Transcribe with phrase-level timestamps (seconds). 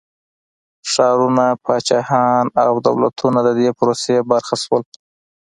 [0.91, 4.83] ښارونه، پاچاهيان او دولتونه د دې پروسې برخه شول.